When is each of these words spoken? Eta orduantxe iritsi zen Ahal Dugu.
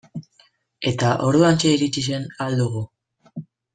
Eta 0.91 1.11
orduantxe 1.27 1.73
iritsi 1.75 2.05
zen 2.07 2.27
Ahal 2.39 2.59
Dugu. 2.63 2.83